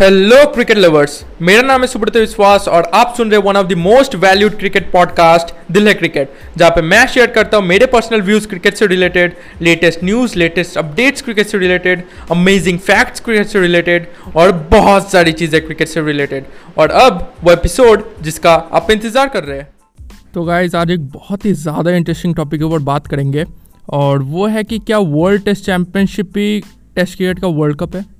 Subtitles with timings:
[0.00, 1.12] Hello cricket lovers
[1.42, 4.90] मेरा नाम है सुब्रत विश्वास और आप सुन रहे one of the most valued cricket
[4.92, 8.86] podcast Dil Hai cricket जहाँ पे मैं शेयर करता हूँ मेरे पर्सनल व्यूज़ क्रिकेट से
[8.86, 15.10] related latest news latest updates cricket से रिलेटेड अमेजिंग फैक्ट्स क्रिकेट से रिलेटेड और बहुत
[15.10, 16.44] सारी चीज़ें क्रिकेट से रिलेटेड
[16.78, 19.68] और अब वो एपिसोड जिसका आप इंतज़ार कर रहे हैं।
[20.34, 23.44] तो गाइज़ आज एक बहुत ही ज़्यादा इंटरेस्टिंग टॉपिक के ऊपर बात करेंगे
[23.88, 26.60] और वो है कि क्या वर्ल्ड टेस्ट चैम्पियनशिप ही
[26.96, 28.15] टेस्ट क्रिकेट का वर्ल्ड कप है?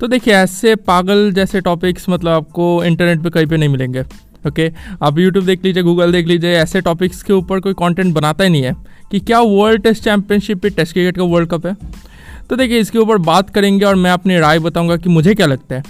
[0.00, 4.04] तो देखिए, ऐसे पागल जैसे टॉपिक्स मतलब आपको इंटरनेट पे कहीं पे नहीं मिलेंगे
[4.46, 4.70] ओके
[5.02, 8.50] आप यूट्यूब देख लीजिए गूगल देख लीजिए, ऐसे टॉपिक्स के ऊपर कोई कंटेंट बनाता ही
[8.50, 8.74] नहीं है
[9.10, 11.76] कि क्या वर्ल्ड टेस्ट चैंपियनशिप पे टेस्ट क्रिकेट का वर्ल्ड कप है।
[12.50, 15.74] तो देखिए, इसके ऊपर बात करेंगे और मैं अपनी राय बताऊँगा कि मुझे क्या लगता
[15.74, 15.82] है।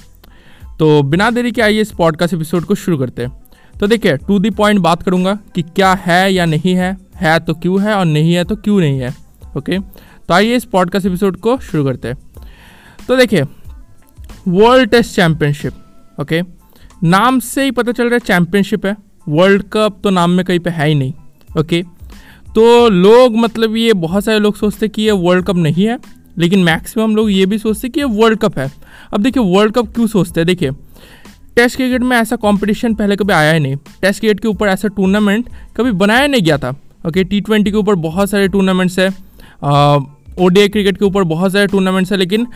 [0.78, 3.30] तो बिना देरी के आइए इस पॉडकास्ट एपिसोड को शुरू करते हैं।
[3.74, 7.54] तो देखिए टू दी पॉइंट बात करूँगा कि क्या है या नहीं है है तो
[7.54, 9.14] क्यों है और नहीं है तो क्यों नहीं है
[9.56, 12.16] ओके तो आइए इस पॉडकास्ट एपिसोड को शुरू करते हैं।
[13.08, 13.44] तो देखिए
[14.48, 16.40] वर्ल्ड टेस्ट चैंपियनशिप ओके
[17.04, 18.96] नाम से ही पता चल रहा है चैंपियनशिप है।
[19.28, 21.12] वर्ल्ड कप तो नाम में कहीं पे है ही नहीं
[21.60, 21.82] ओके
[22.54, 25.98] तो लोग मतलब ये बहुत सारे लोग सोचते कि ये वर्ल्ड कप नहीं है,
[26.38, 28.70] लेकिन मैक्सिमम लोग ये भी सोचते कि ये वर्ल्ड कप है।
[29.12, 30.46] अब देखिए वर्ल्ड कप क्यों सोचते हैं?
[30.46, 30.70] देखिए
[31.56, 34.88] टेस्ट क्रिकेट में ऐसा कंपटीशन पहले कभी आया ही नहीं। टेस्ट क्रिकेट के ऊपर ऐसा
[34.88, 36.74] टूर्नामेंट कभी बनाया नहीं गया था
[37.08, 39.08] ओके टी ट्वेंटी के ऊपर बहुत सारे टूर्नामेंट्स है।
[40.38, 42.46] ओडीआई क्रिकेट के ऊपर बहुत सारे टूर्नामेंट्स है, लेकिन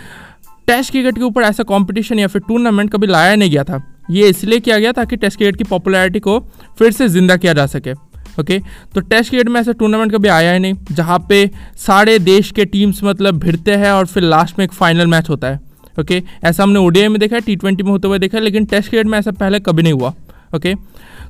[0.67, 4.29] टेस्ट क्रिकेट के ऊपर ऐसा कॉम्पिटिशन या फिर टूर्नामेंट कभी लाया नहीं गया था। ये
[4.29, 6.39] इसलिए किया गया ताकि टेस्ट क्रिकेट की पॉपुलैरिटी को
[6.79, 7.93] फिर से ज़िंदा किया जा सके।
[8.41, 8.59] ओके
[8.95, 12.65] तो टेस्ट क्रिकेट में ऐसा टूर्नामेंट कभी आया ही नहीं, जहाँ पे सारे देश के
[12.65, 15.61] टीम्स मतलब भिड़ते हैं और फिर लास्ट में एक फाइनल मैच होता है।
[16.01, 18.65] ओके ऐसा हमने ओडीआई में देखा है टी ट्वेंटी में होते हुए देखा है लेकिन
[18.65, 20.13] टेस्ट क्रिकेट में ऐसा पहले कभी नहीं हुआ।
[20.55, 20.75] ओके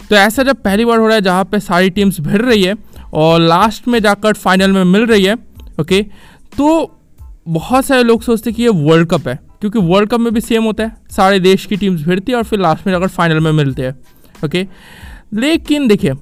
[0.09, 2.75] तो ऐसा जब पहली बार हो रहा है जहाँ पे सारी टीम्स भिड़ रही है
[3.15, 5.35] और लास्ट में जाकर फाइनल में मिल रही है।
[5.81, 6.03] ओके
[6.57, 6.69] तो
[7.47, 10.65] बहुत सारे लोग सोचते कि ये वर्ल्ड कप है, क्योंकि वर्ल्ड कप में भी सेम
[10.65, 13.51] होता है। सारे देश की टीम्स भिड़ती है और फिर लास्ट में जाकर फाइनल में
[13.53, 13.95] मिलते हैं
[14.45, 14.67] ओके
[15.35, 16.13] लेकिन देखिए,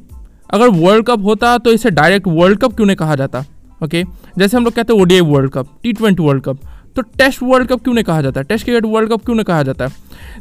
[0.50, 3.44] अगर वर्ल्ड कप होता तो इसे डायरेक्ट वर्ल्ड कप क्यों नहीं कहा जाता
[3.80, 4.04] ओके
[4.38, 6.58] जैसे हम लोग कहते हैं ODI world cup T twenty world cup
[6.96, 8.42] तो टेस्ट वर्ल्ड कप क्यों नहीं कहा जाता?
[8.42, 9.86] टेस्ट क्रिकेट वर्ल्ड कप क्यों नहीं कहा जाता?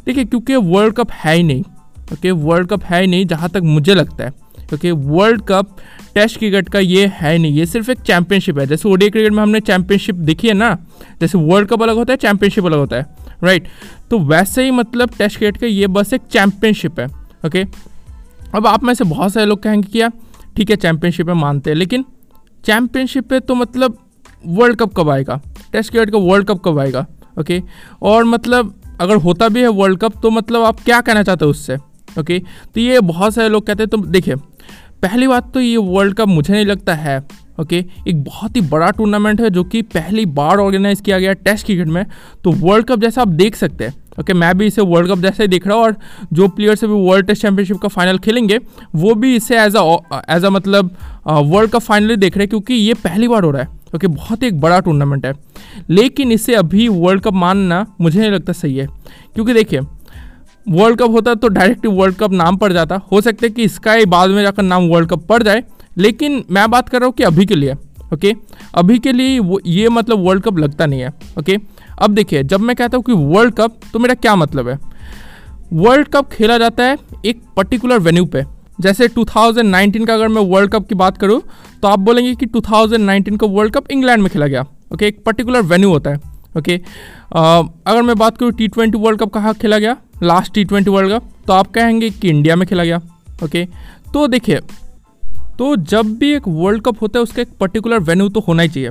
[0.06, 1.62] देखिए, क्योंकि वर्ल्ड कप है ही नहीं
[2.12, 4.32] ओके वर्ल्ड कप है ही नहीं जहाँ तक मुझे लगता है।
[4.76, 5.76] क्योंकि वर्ल्ड कप
[6.14, 9.42] टेस्ट क्रिकेट का ये है नहीं, ये सिर्फ़ एक चैंपियनशिप है। जैसे ओडिया क्रिकेट में
[9.42, 10.74] हमने चैंपियनशिप देखी है ना,
[11.20, 13.06] जैसे वर्ल्ड कप अलग होता है, चैंपियनशिप अलग होता है
[13.44, 13.68] राइट
[14.10, 17.06] तो वैसे ही मतलब टेस्ट क्रिकेट का ये बस एक चैंपियनशिप है
[17.46, 17.64] ओके
[18.54, 20.12] अब आप में से बहुत सारे लोग कहेंगे कि यार,
[20.56, 22.04] ठीक है, चैंपियनशिप में मानते हैं, लेकिन
[22.64, 23.98] चैंपियनशिप पे तो मतलब
[24.46, 25.40] वर्ल्ड कप कब आएगा?
[25.72, 27.06] टेस्ट क्रिकेट का वर्ल्ड कप कब आएगा
[27.40, 27.60] ओके
[28.02, 31.50] और मतलब अगर होता भी है वर्ल्ड कप तो मतलब आप क्या कहना चाहते हो
[31.50, 31.76] उससे?
[32.18, 32.38] ओके
[32.74, 34.34] तो ये बहुत सारे लोग कहते हैं तो देखिए
[35.02, 37.18] पहली बात तो ये वर्ल्ड कप मुझे नहीं लगता है
[37.60, 41.32] ओके okay, एक बहुत ही बड़ा टूर्नामेंट है जो कि पहली बार ऑर्गेनाइज किया गया
[41.32, 42.04] टेस्ट क्रिकेट में।
[42.44, 45.18] तो वर्ल्ड कप जैसा आप देख सकते हैं ओके okay, मैं भी इसे वर्ल्ड कप
[45.18, 45.94] जैसा ही देख रहा हूँ और
[46.32, 48.58] जो प्लेयर्स अभी वर्ल्ड टेस्ट चैंपियनशिप का फाइनल खेलेंगे
[48.94, 49.84] वो भी इसे एज अ
[50.30, 50.90] एज अ मतलब
[51.26, 54.16] वर्ल्ड कप फाइनल देख रहे हैं क्योंकि ये पहली बार हो रहा है ओके okay,
[54.16, 55.34] बहुत ही एक बड़ा टूर्नामेंट है।
[55.90, 58.86] लेकिन इसे अभी वर्ल्ड कप मानना मुझे नहीं लगता सही है
[59.34, 59.80] क्योंकि देखिए
[60.66, 63.92] वर्ल्ड कप होता तो डायरेक्ट वर्ल्ड कप नाम पड़ जाता। हो सकता है कि इसका
[63.92, 65.62] ही बाद में जाकर नाम वर्ल्ड कप पड़ जाए,
[65.96, 67.74] लेकिन मैं बात कर रहा हूँ कि अभी के लिए
[68.12, 68.34] ओके
[68.74, 71.56] अभी के लिए वो, ये मतलब वर्ल्ड कप लगता नहीं है ओके
[71.98, 74.78] अब देखिए, जब मैं कहता हूँ कि वर्ल्ड कप तो मेरा क्या मतलब है?
[75.72, 78.44] वर्ल्ड कप खेला जाता है एक पर्टिकुलर वेन्यू पे।
[78.78, 81.40] जैसे 2019 का अगर मैं वर्ल्ड कप की बात करूँ
[81.82, 84.64] तो आप बोलेंगे कि 2019 का वर्ल्ड कप इंग्लैंड में खेला गया
[84.94, 86.76] ओके एक पर्टिकुलर वेन्यू होता है। ओके?
[87.32, 89.96] अगर मैं बात करूँ टी ट्वेंटी वर्ल्ड कप कहाँ खेला गया?
[90.22, 93.00] Last T twenty world cup तो आप कहेंगे कि इंडिया में खेला गया।
[93.44, 93.64] ओके?
[94.14, 94.60] तो देखिए
[95.58, 98.68] तो जब भी एक वर्ल्ड कप होता है, उसका एक पर्टिकुलर वेन्यू तो होना ही
[98.68, 98.90] चाहिए।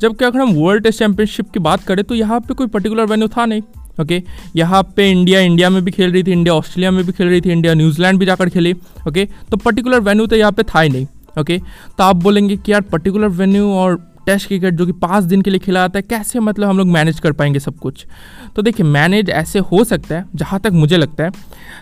[0.00, 3.28] जबकि अगर हम वर्ल्ड टेस्ट चैंपियनशिप की बात करें तो यहाँ पे कोई पर्टिकुलर वेन्यू
[3.28, 3.62] था नहीं।
[4.00, 4.22] ओके?
[4.56, 7.40] यहाँ पे इंडिया इंडिया में भी खेल रही थी इंडिया ऑस्ट्रेलिया में भी खेल रही
[7.40, 8.72] थी इंडिया न्यूजीलैंड भी जाकर खेली।
[9.08, 9.24] ओके?
[9.50, 11.06] तो पर्टिकुलर वेन्यू तो यहाँ पे था ही नहीं।
[11.38, 11.58] ओके?
[11.58, 15.50] तो आप बोलेंगे कि यार पर्टिकुलर वेन्यू और टेस्ट क्रिकेट जो कि पाँच दिन के
[15.50, 18.06] लिए खिला जाता है, कैसे मतलब हम लोग मैनेज कर पाएँगे सब कुछ?
[18.56, 21.30] तो देखिए, मैनेज ऐसे हो सकता है, जहाँ तक मुझे लगता है।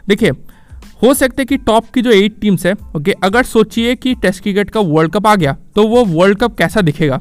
[0.08, 0.30] देखिए,
[1.02, 4.42] हो सकता है कि टॉप की जो एट टीम्स है, ओके, अगर सोचिए कि टेस्ट
[4.42, 7.20] क्रिकेट का वर्ल्ड कप आ गया तो वो वर्ल्ड कप कैसा दिखेगा?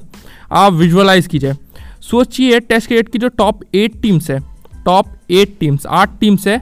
[0.52, 1.54] आप विजुअलाइज कीजिए।
[2.02, 4.40] सोचिए टेस्ट क्रिकेट की जो टॉप एट टीम्स है,
[4.86, 6.62] टॉप एट टीम्स, आठ टीम्स है,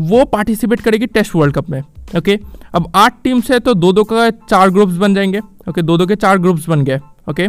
[0.00, 1.80] वो पार्टिसिपेट करेगी टेस्ट वर्ल्ड कप में,
[2.16, 2.38] ओके?
[2.74, 5.82] अब आठ टीम्स है तो दो दो का चार ग्रुप्स बन जाएँगे, ओके?
[5.82, 7.48] दो दो के चार ग्रुप्स बन गए, ओके?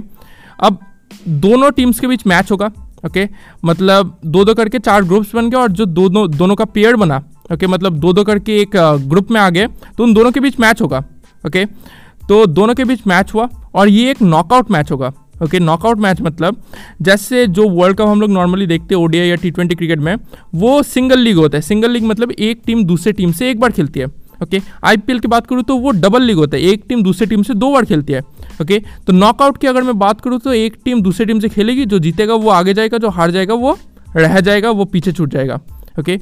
[0.60, 0.80] अब
[1.28, 2.72] दोनों टीम्स के बीच मैच होगा
[3.06, 3.28] ओके
[3.66, 7.24] मतलब दो दो करके चार ग्रुप्स बन गए और जो दोनों दोनों का पेयर बना
[7.54, 8.76] ओके मतलब दो दो करके एक
[9.08, 9.68] ग्रुप में आ गए
[9.98, 11.04] तो उन दोनों के बीच मैच होगा
[11.48, 11.66] ओके
[12.30, 15.14] तो दोनों के बीच मैच हुआ और ये एक नॉकआउट मैच होगा
[15.44, 16.62] ओके नॉकआउट मैच मतलब
[17.02, 20.16] जैसे जो वर्ल्ड कप हम लोग नॉर्मली देखते हैं ओडिया या टी ट्वेंटी क्रिकेट में,
[20.56, 23.72] वो सिंगल लीग होता है। सिंगल लीग मतलब एक टीम दूसरे टीम से एक बार
[23.72, 24.08] खेलती है।
[24.44, 24.62] ओके?
[24.84, 27.54] आईपीएल की बात करूँ तो वो डबल लीग होता है। एक टीम दूसरे टीम से
[27.54, 28.22] दो बार खेलती है।
[28.62, 28.80] ओके?
[29.08, 32.00] तो नॉकआउट की अगर मैं बात करूँ तो एक टीम दूसरे टीम से खेलेगी, जो
[32.00, 33.78] जीतेगा वो आगे जाएगा, जो हार जाएगा वो
[34.16, 35.60] रह जाएगा, वो पीछे छूट जाएगा।
[36.00, 36.18] ओके?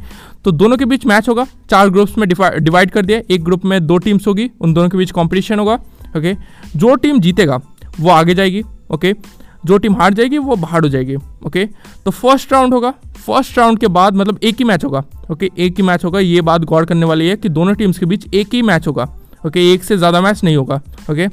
[0.46, 3.86] तो दोनों के बीच मैच होगा। चार ग्रुप्स में डिवाइड कर दिया। एक ग्रुप में
[3.88, 5.74] दो टीम्स होगी, उन दोनों के बीच कॉम्पिटिशन होगा।
[6.18, 6.34] ओके?
[6.76, 7.60] जो टीम जीतेगा,
[8.00, 9.14] वो आगे जाएगी। ओके?
[9.66, 11.66] जो टीम हार जाएगी, वो बाहर हो जाएगी ओके
[12.06, 15.78] तो फ़र्स्ट राउंड होगा। फ़र्स्ट राउंड के बाद मतलब एक ही मैच होगा ओके एक
[15.78, 18.54] ही मैच होगा। ये बात गौर करने वाली है कि दोनों टीम्स के बीच एक
[18.54, 19.08] ही मैच होगा
[19.46, 20.82] ओके एक से ज़्यादा मैच नहीं होगा
[21.12, 21.28] ओके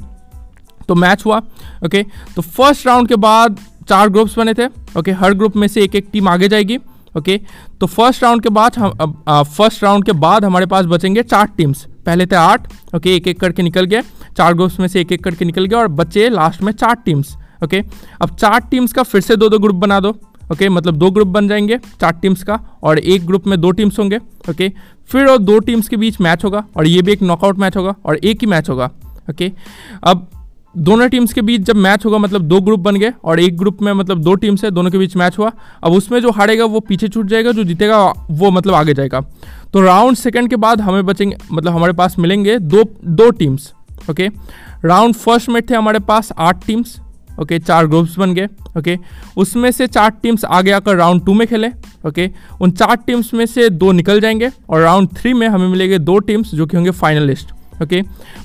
[0.87, 1.37] तो मैच हुआ
[1.85, 2.03] ओके
[2.35, 4.65] तो फ़र्स्ट राउंड के बाद चार ग्रुप्स बने थे
[4.99, 6.77] ओके हर ग्रुप में से एक एक टीम आगे जाएगी
[7.15, 7.39] ओके
[7.81, 11.85] तो फ़र्स्ट राउंड के बाद हम फ़र्स्ट राउंड के बाद हमारे पास बचेंगे चार टीम्स
[12.05, 14.01] पहले थे आठ ओके एक एक करके निकल गए।
[14.37, 17.35] चार ग्रुप्स में से एक एक करके निकल गया और बचे लास्ट में चार टीम्स
[17.65, 17.81] ओके
[18.21, 20.09] अब चार टीम्स का फिर से दो दो ग्रुप बना दो।
[20.51, 23.99] ओके मतलब दो ग्रुप बन जाएँगे चार टीम्स का और एक ग्रुप में दो टीम्स
[23.99, 24.17] होंगे।
[24.49, 24.71] ओके
[25.09, 27.95] फिर और दो टीम्स के बीच मैच होगा और ये भी एक नॉकआउट मैच होगा
[28.05, 28.89] और एक ही मैच होगा।
[29.29, 29.51] ओके
[30.03, 30.27] अब
[30.75, 33.81] दोनों टीम्स के बीच जब मैच होगा मतलब दो ग्रुप बन गए और एक ग्रुप
[33.81, 35.51] में मतलब दो टीम्स है, दोनों के बीच मैच हुआ।
[35.83, 39.21] अब उसमें जो हारेगा वो पीछे छूट जाएगा, जो जीतेगा वो मतलब आगे जाएगा।
[39.73, 43.73] तो राउंड सेकंड के बाद हमें बचेंगे मतलब हमारे पास मिलेंगे दो दो टीम्स
[44.09, 44.27] ओके
[44.85, 46.99] राउंड फ़र्स्ट में थे हमारे पास आठ टीम्स
[47.41, 48.47] ओके चार ग्रुप्स बन गए
[48.77, 48.97] ओके
[49.37, 51.67] उसमें से चार टीम्स आगे आकर राउंड टू में खेले
[52.07, 52.29] ओके
[52.61, 56.17] उन चार टीम्स में से दो निकल जाएँगे और राउंड थ्री में हमें मिलेंगे दो
[56.19, 57.51] टीम्स जो कि होंगे फाइनलिस्ट
[57.83, 58.01] ओके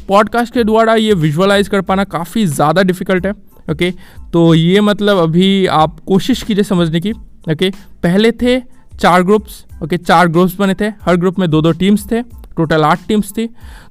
[0.09, 3.33] पॉडकास्ट के द्वारा ये विजुअलाइज कर पाना काफ़ी ज़्यादा डिफ़िकल्ट है
[3.71, 3.93] ओके
[4.33, 7.13] तो ये मतलब अभी आप कोशिश कीजिए समझने की
[7.53, 7.71] ओके
[8.03, 8.61] पहले थे
[9.01, 12.23] चार ग्रुप्स ओके चार ग्रुप्स बने थे, हर ग्रुप में दो दो टीम्स थे
[12.57, 13.49] टोटल आठ टीम्स थी।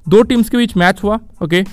[0.08, 1.64] दो टीम्स के बीच मैच हुआ ओके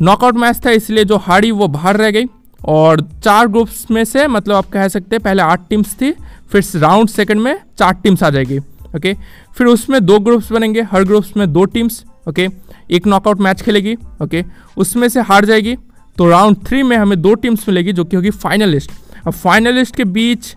[0.00, 2.24] नॉकआउट मैच था, इसलिए जो हारी वो बाहर रह गई।
[2.68, 6.12] और चार ग्रुप्स में से मतलब आप कह सकते हैं, पहले आठ टीम्स थी,
[6.52, 8.58] फिर राउंड सेकंड में चार टीम्स आ जाएगी
[8.96, 9.14] ओके
[9.56, 12.48] फिर उसमें दो ग्रुप्स बनेंगे, हर ग्रुप्स में दो टीम्स ओके
[12.90, 14.44] एक नॉकआउट मैच खेलेगी ओके
[14.76, 15.76] उसमें से हार जाएगी
[16.16, 18.90] तो राउंड थ्री में हमें दो टीम्स मिलेगी, जो कि होगी फाइनलिस्ट
[19.26, 20.54] अब फाइनलिस्ट के बीच,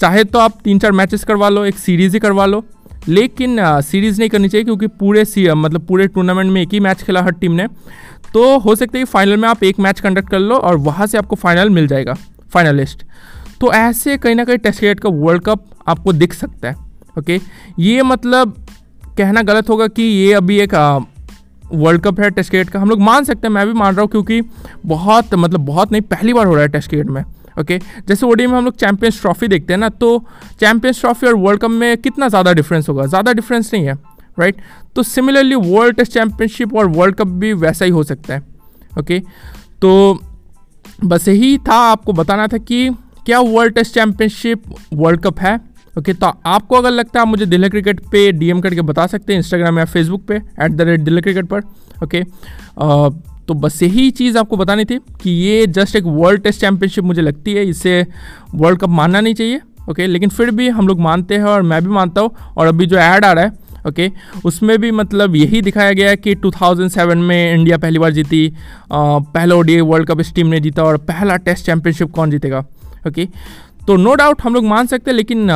[0.00, 2.64] चाहे तो आप तीन चार मैचेस करवा लो, एक सीरीज़ ही करवा लो,
[3.08, 7.02] लेकिन सीरीज़ नहीं करनी चाहिए, क्योंकि पूरे सी मतलब पूरे टूर्नामेंट में एक ही मैच
[7.02, 7.66] खेला हर टीम ने।
[8.34, 11.06] तो हो सकता है कि फाइनल में आप एक मैच कंडक्ट कर लो और वहाँ
[11.06, 12.14] से आपको फाइनल मिल जाएगा
[12.52, 13.04] फाइनलिस्ट
[13.60, 16.76] तो ऐसे कहीं ना कहीं टेस्ट क्रिकेट का वर्ल्ड कप आपको दिख सकता है
[17.18, 17.40] ओके
[17.78, 18.56] ये मतलब
[19.18, 20.74] कहना गलत होगा कि ये अभी एक
[21.64, 24.02] वर्ल्ड कप है टेस्ट क्रिकेट का। हम लोग मान सकते हैं, मैं भी मान रहा
[24.02, 24.40] हूँ क्योंकि
[24.86, 27.22] बहुत मतलब बहुत नहीं, पहली बार हो रहा है टेस्ट क्रिकेट में
[27.60, 27.78] ओके
[28.08, 30.18] जैसे ओडी में हम लोग चैंपियंस ट्रॉफी देखते हैं ना तो
[30.60, 33.06] चैंपियंस ट्रॉफी और वर्ल्ड कप में कितना ज़्यादा डिफरेंस होगा?
[33.06, 33.94] ज़्यादा डिफरेंस नहीं है।
[34.38, 34.56] राइट
[34.96, 38.42] तो सिमिलरली वर्ल्ड टेस्ट चैंपियनशिप और वर्ल्ड कप भी वैसा ही हो सकता है
[38.98, 39.22] ओके
[39.82, 40.20] तो
[41.04, 42.90] बस यही था आपको बताना था कि
[43.26, 44.62] क्या world test championship
[44.92, 45.60] world cup है
[45.98, 49.32] ओके तो आपको अगर लगता है आप मुझे दिल्ली क्रिकेट पे डीएम करके बता सकते
[49.32, 51.60] हैं इंस्टाग्राम या फेसबुक पे at the rate Delhi cricket पर
[52.04, 52.24] ओके
[53.48, 57.22] तो बस यही चीज़ आपको बतानी थी कि ये जस्ट एक वर्ल्ड टेस्ट चैंपियनशिप मुझे
[57.22, 58.06] लगती है, इसे
[58.54, 61.82] वर्ल्ड कप मानना नहीं चाहिए ओके लेकिन फिर भी हम लोग मानते हैं और मैं
[61.82, 64.10] भी मानता हूँ और अभी जो ऐड आ रहा है ओके
[64.44, 68.52] उसमें भी मतलब यही दिखाया गया है कि 2007 में इंडिया पहली बार जीती
[68.92, 72.64] पहला ओडीआई वर्ल्ड कप इस टीम ने जीता और पहला टेस्ट चैंपियनशिप कौन जीतेगा?
[73.08, 73.28] ओके
[73.86, 75.50] तो नो डाउट हम लोग मान सकते हैं, लेकिन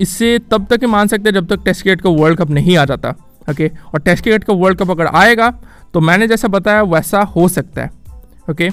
[0.00, 2.76] इससे तब तक ही मान सकते हैं जब तक टेस्ट क्रिकेट का वर्ल्ड कप नहीं
[2.76, 3.14] आ जाता।
[3.50, 5.50] ओके और टेस्ट क्रिकेट का वर्ल्ड कप अगर आएगा
[5.94, 7.90] तो मैंने जैसा बताया वैसा हो सकता है।
[8.50, 8.68] ओके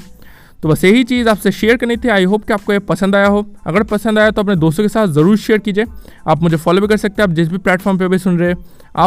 [0.66, 3.28] तो बस यही चीज़ आपसे शेयर करनी थी। आई होप कि आपको ये पसंद आया
[3.28, 5.86] हो। अगर पसंद आया तो अपने दोस्तों के साथ ज़रूर शेयर कीजिए।
[6.28, 8.50] आप मुझे फॉलो भी कर सकते हैं। आप जिस भी प्लेटफॉर्म पर भी सुन रहे
[8.50, 8.58] हैं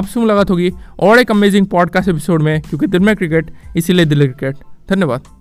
[0.07, 4.27] सुन मुलाकात होगी और एक अमेजिंग पॉडकास्ट एपिसोड में, क्योंकि दिल में क्रिकेट इसीलिए दिल
[4.27, 5.38] क्रिकेट धन्यवाद।